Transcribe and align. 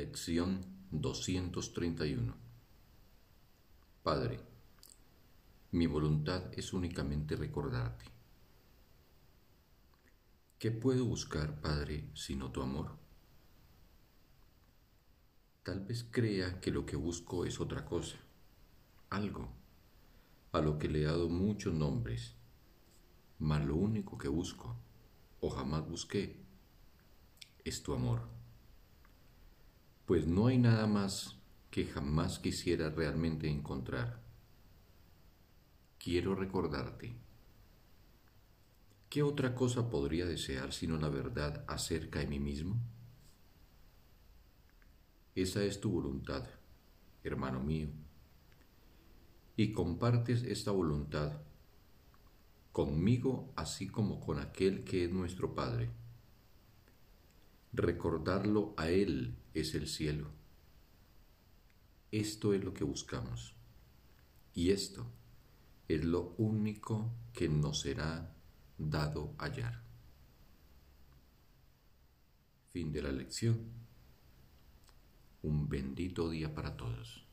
Lección 0.00 0.64
231 0.92 2.34
Padre, 4.02 4.40
mi 5.72 5.86
voluntad 5.86 6.42
es 6.56 6.72
únicamente 6.72 7.36
recordarte. 7.36 8.06
¿Qué 10.58 10.70
puedo 10.70 11.04
buscar, 11.04 11.60
Padre, 11.60 12.08
sino 12.14 12.50
tu 12.50 12.62
amor? 12.62 12.96
Tal 15.64 15.84
vez 15.84 16.06
crea 16.10 16.62
que 16.62 16.70
lo 16.70 16.86
que 16.86 16.96
busco 16.96 17.44
es 17.44 17.60
otra 17.60 17.84
cosa, 17.84 18.16
algo, 19.10 19.50
a 20.52 20.62
lo 20.62 20.78
que 20.78 20.88
le 20.88 21.02
he 21.02 21.04
dado 21.04 21.28
muchos 21.28 21.74
nombres, 21.74 22.36
mas 23.38 23.62
lo 23.66 23.76
único 23.76 24.16
que 24.16 24.28
busco, 24.28 24.74
o 25.40 25.50
jamás 25.50 25.86
busqué, 25.86 26.42
es 27.64 27.82
tu 27.82 27.92
amor. 27.92 28.39
Pues 30.10 30.26
no 30.26 30.48
hay 30.48 30.58
nada 30.58 30.88
más 30.88 31.36
que 31.70 31.86
jamás 31.86 32.40
quisiera 32.40 32.90
realmente 32.90 33.48
encontrar. 33.48 34.20
Quiero 36.00 36.34
recordarte. 36.34 37.14
¿Qué 39.08 39.22
otra 39.22 39.54
cosa 39.54 39.88
podría 39.88 40.26
desear 40.26 40.72
sino 40.72 40.96
la 40.96 41.10
verdad 41.10 41.64
acerca 41.68 42.18
de 42.18 42.26
mí 42.26 42.40
mismo? 42.40 42.76
Esa 45.36 45.62
es 45.62 45.80
tu 45.80 45.92
voluntad, 45.92 46.44
hermano 47.22 47.60
mío, 47.60 47.90
y 49.54 49.70
compartes 49.70 50.42
esta 50.42 50.72
voluntad 50.72 51.34
conmigo 52.72 53.52
así 53.54 53.86
como 53.86 54.18
con 54.18 54.40
aquel 54.40 54.82
que 54.82 55.04
es 55.04 55.12
nuestro 55.12 55.54
Padre. 55.54 55.88
Recordarlo 57.72 58.74
a 58.76 58.90
Él 58.90 59.36
es 59.54 59.74
el 59.74 59.86
cielo 59.86 60.40
esto 62.10 62.54
es 62.54 62.64
lo 62.64 62.74
que 62.74 62.84
buscamos. 62.84 63.54
Y 64.52 64.70
esto 64.70 65.06
es 65.86 66.04
lo 66.04 66.34
único 66.38 67.12
que 67.32 67.48
nos 67.48 67.80
será 67.80 68.34
dado 68.78 69.34
hallar. 69.38 69.82
Fin 72.70 72.92
de 72.92 73.02
la 73.02 73.12
lección. 73.12 73.60
Un 75.42 75.68
bendito 75.68 76.28
día 76.30 76.54
para 76.54 76.76
todos. 76.76 77.24